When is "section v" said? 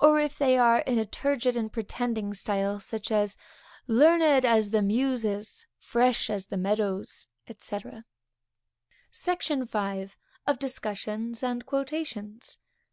9.10-10.10